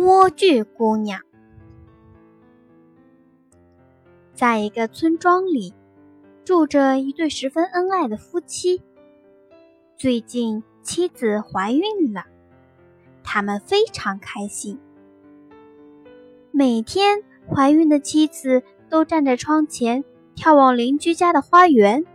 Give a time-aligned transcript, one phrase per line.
[0.00, 1.20] 莴苣姑娘，
[4.32, 5.74] 在一个村庄里，
[6.42, 8.80] 住着一对十分恩爱的夫妻。
[9.98, 12.24] 最近妻子怀孕了，
[13.22, 14.80] 他们非常开心。
[16.50, 20.02] 每天，怀孕的妻子都站在窗前
[20.34, 22.06] 眺望邻居家的花园。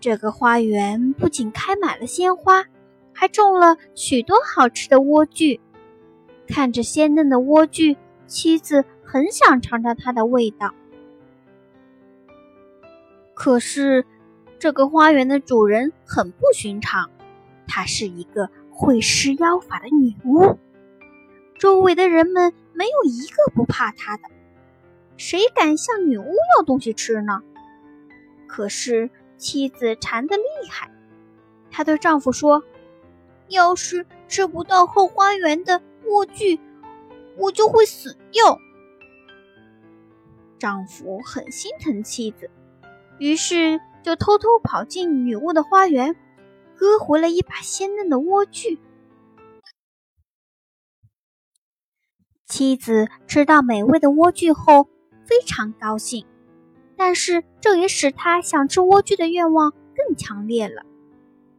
[0.00, 2.64] 这个花园不仅开满了鲜花，
[3.12, 5.60] 还种了许多好吃的莴苣。
[6.46, 10.74] 看着鲜嫩的莴苣，妻子很想尝尝它的味道。
[13.34, 14.04] 可是，
[14.58, 17.10] 这个花园的主人很不寻常，
[17.66, 20.58] 她是一个会施妖法的女巫。
[21.58, 24.24] 周围的人们没有一个不怕她的，
[25.16, 27.42] 谁敢向女巫要东西吃呢？
[28.46, 30.90] 可是妻子馋得厉害，
[31.70, 32.62] 她对丈夫说
[33.48, 36.60] ：“要是吃不到后花园的……”莴苣，
[37.36, 38.58] 我就会死掉。
[40.58, 42.50] 丈夫很心疼妻子，
[43.18, 46.16] 于是就偷偷跑进女巫的花园，
[46.76, 48.78] 割回了一把鲜嫩的莴苣。
[52.46, 54.88] 妻子吃到美味的莴苣后，
[55.24, 56.24] 非常高兴，
[56.96, 60.82] 但是这也使她想吃莴苣的愿望更强烈了。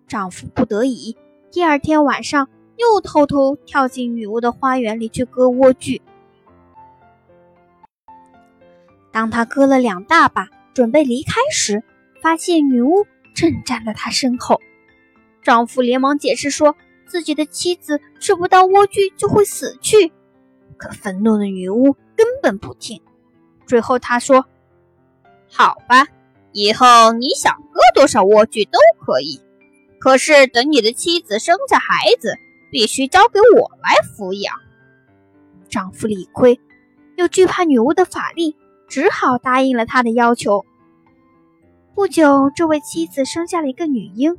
[0.08, 1.18] 丈夫不得已，
[1.52, 2.48] 第二天晚上。
[2.78, 6.02] 又偷偷跳进女巫的花园里去割莴苣。
[9.12, 11.84] 当他割了两大把，准备离开时，
[12.22, 14.59] 发现女巫正站在他身后。
[15.42, 20.12] 丈夫连忙解释说，自己的妻子吃不到莴苣就会死去。
[20.76, 23.02] 可愤怒的女巫根本不听。
[23.66, 24.46] 最后他说
[25.48, 26.08] ：“好吧，
[26.52, 29.40] 以后你想割多少莴苣都可以，
[30.00, 32.38] 可是等你的妻子生下孩子。”
[32.76, 34.54] 必须交给我来抚养。
[35.70, 36.59] 丈夫理亏，
[37.16, 38.58] 又惧怕女巫的法力，
[38.90, 40.66] 只好答应了她的要求。
[41.94, 44.38] 不久，这位妻子生下了一个女婴。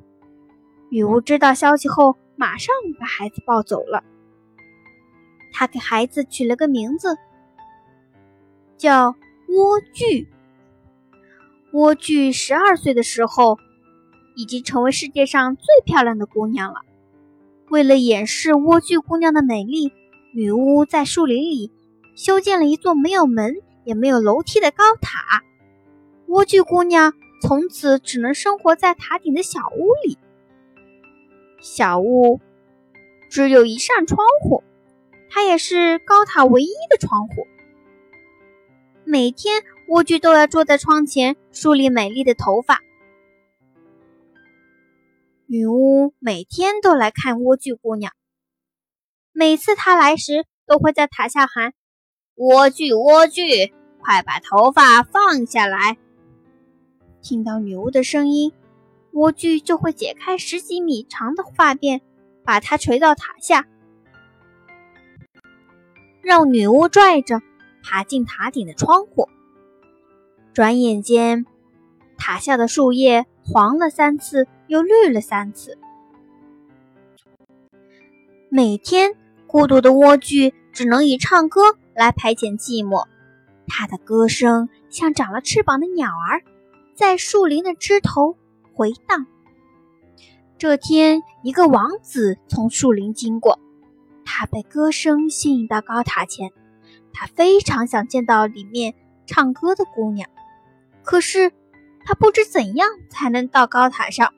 [0.90, 4.04] 女巫知道消息后，马上把孩子抱走了。
[5.54, 7.16] 她给孩子取了个名字，
[8.76, 9.14] 叫
[9.48, 10.26] 莴苣。
[11.72, 13.56] 莴苣十二岁的时候，
[14.36, 16.80] 已经成为世界上最漂亮的姑娘了。
[17.68, 19.92] 为了掩饰莴苣姑娘的美丽，
[20.32, 21.72] 女巫在树林里
[22.14, 25.42] 修建了一座没有门也没有楼梯的高塔。
[26.28, 27.12] 莴苣姑娘
[27.42, 30.16] 从此只能生活在塔顶的小屋里。
[31.60, 32.40] 小屋
[33.30, 34.62] 只有一扇窗户，
[35.28, 37.46] 它也是高塔唯一的窗户。
[39.04, 42.80] 每天，莴苣都要坐在窗前梳理美丽的头发。
[45.56, 48.12] 女巫每天都来看莴苣姑娘。
[49.32, 51.72] 每次她来时，都会在塔下喊
[52.36, 53.72] ：“莴苣，莴苣，
[54.02, 55.96] 快把头发放下来！”
[57.24, 58.52] 听到女巫的声音，
[59.14, 62.02] 莴苣就会解开十几米长的发辫，
[62.44, 63.66] 把它垂到塔下，
[66.20, 67.40] 让女巫拽着
[67.82, 69.30] 爬进塔顶的窗户。
[70.52, 71.46] 转眼间，
[72.18, 74.46] 塔下的树叶黄了三次。
[74.66, 75.78] 又绿了三次。
[78.48, 79.14] 每天，
[79.46, 83.06] 孤独的莴苣只能以唱歌来排遣寂寞。
[83.66, 86.42] 它的歌声像长了翅膀的鸟儿，
[86.94, 88.36] 在树林的枝头
[88.72, 89.26] 回荡。
[90.56, 93.58] 这天，一个王子从树林经过，
[94.24, 96.52] 他被歌声吸引到高塔前。
[97.12, 98.94] 他非常想见到里面
[99.26, 100.30] 唱歌的姑娘，
[101.02, 101.50] 可是
[102.04, 104.32] 他不知怎样才能到高塔上。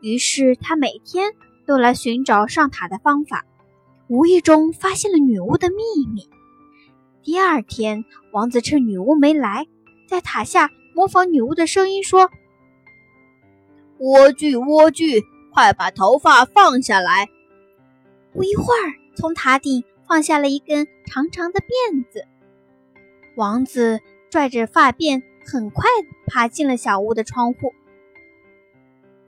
[0.00, 1.32] 于是他每天
[1.66, 3.44] 都来寻找上塔的方法，
[4.08, 6.28] 无意中发现了女巫的秘密。
[7.22, 9.66] 第二天，王子趁女巫没来，
[10.08, 12.30] 在塔下模仿女巫的声音说
[14.00, 15.22] ：“莴苣，莴苣，
[15.52, 17.28] 快把头发放下来！”
[18.32, 22.24] 不一会儿，从塔顶放下了一根长长的辫子。
[23.36, 25.84] 王子拽着发辫，很快
[26.26, 27.74] 爬进了小屋的窗户。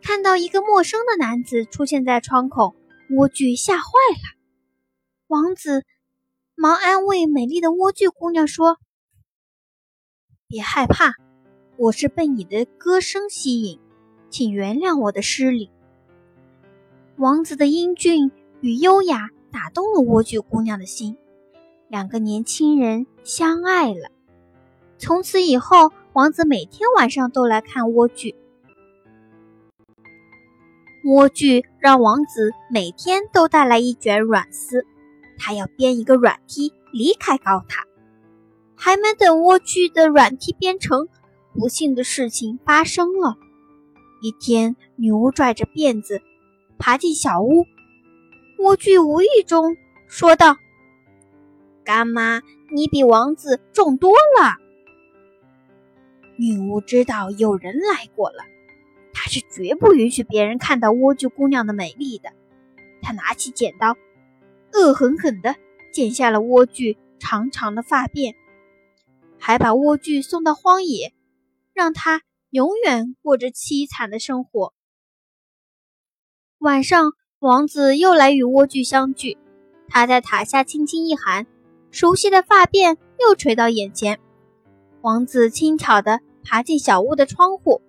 [0.02, 2.74] 看到一个陌生的男子出现在窗口，
[3.08, 4.36] 莴苣吓坏了。
[5.28, 5.84] 王子
[6.56, 8.78] 忙安慰美丽的莴苣姑娘说
[10.48, 11.12] ：“别害怕，
[11.76, 13.78] 我是被你的歌声吸引，
[14.28, 15.70] 请原谅我的失礼。”
[17.16, 21.16] 王子的英俊与优雅打动了莴苣姑娘的心，
[21.88, 24.10] 两个年轻人相爱了。
[24.98, 28.34] 从此以后，王子每天晚上都来看莴苣。
[31.04, 34.86] 莴苣让王子每天都带来一卷软丝，
[35.36, 37.84] 他要编一个软梯离开高塔。
[38.76, 41.08] 还没等莴苣的软梯编成，
[41.54, 43.36] 不幸的事情发生了。
[44.20, 46.20] 一天，女巫拽着辫子
[46.78, 47.64] 爬进小屋，
[48.58, 49.76] 莴苣无意中
[50.06, 50.56] 说道
[51.84, 54.54] ：“干妈，你比王子重多了。”
[56.38, 58.44] 女巫知道有人来过了，
[59.32, 62.30] 是绝不允许别人看到莴苣姑娘的美丽的。
[63.00, 63.96] 她拿起剪刀，
[64.72, 65.56] 恶狠狠地
[65.92, 68.34] 剪下了莴苣长长的发辫，
[69.38, 71.12] 还把莴苣送到荒野，
[71.72, 72.20] 让她。
[72.52, 74.74] 永远过着凄惨的生活。
[76.58, 79.38] 晚上，王子又来与莴苣相聚。
[79.88, 81.46] 他在塔下轻轻一喊，
[81.90, 84.20] 熟悉的发辫又垂到眼前。
[85.00, 87.80] 王子轻巧地爬进小屋的窗户，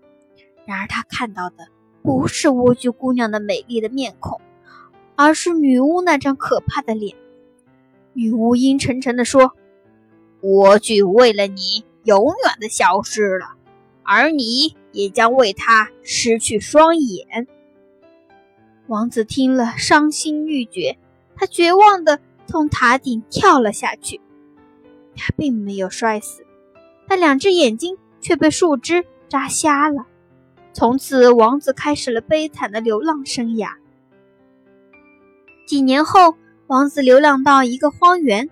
[0.65, 1.67] 然而他看到的
[2.01, 4.41] 不是莴苣姑娘的美丽的面孔，
[5.15, 7.15] 而是女巫那张可怕的脸。
[8.13, 9.53] 女巫阴沉沉地说
[10.41, 13.55] ：“莴苣为了你，永远的消失了。”
[14.05, 17.47] 而你也将为他失去双眼。
[18.87, 20.97] 王子听了，伤心欲绝，
[21.37, 24.19] 他绝望地从塔顶跳了下去。
[25.15, 26.45] 他并没有摔死，
[27.07, 30.05] 但两只眼睛却被树枝扎瞎了。
[30.73, 33.69] 从此，王子开始了悲惨的流浪生涯。
[35.65, 36.35] 几年后，
[36.67, 38.49] 王子流浪到一个荒原，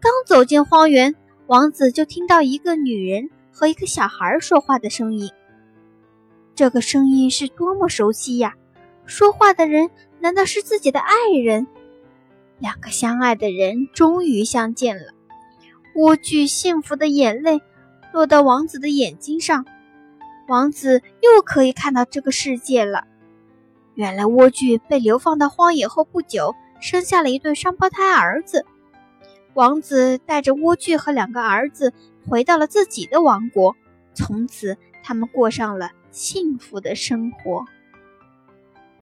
[0.00, 1.14] 刚走进荒原，
[1.46, 3.30] 王子就听到一个女人。
[3.58, 5.30] 和一个小孩说话的声音，
[6.54, 8.52] 这个声音是多么熟悉呀！
[9.06, 9.88] 说话的人
[10.20, 11.66] 难道是自己的爱人？
[12.58, 15.04] 两个相爱的人终于相见了。
[15.94, 17.62] 莴苣幸福的眼泪
[18.12, 19.64] 落到王子的眼睛上，
[20.48, 23.04] 王子又可以看到这个世界了。
[23.94, 28.64] 原来莴苣被流放到荒野后不久，生下了一对双胞胎儿子。
[29.54, 31.92] 王子带着莴苣和两个儿子。
[32.28, 33.76] 回到了自己的王国，
[34.12, 37.64] 从此他们过上了幸福的生活。